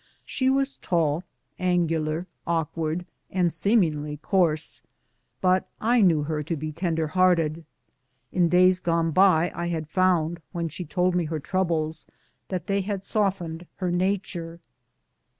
[0.25, 1.23] She was tall,
[1.59, 4.81] angular, awkward, and seemingly coarse,
[5.41, 7.63] but I knew her to be tender hearted.
[8.31, 12.07] In days gone by I had found, when she told me her troubles,
[12.47, 14.59] that they had softened her nature.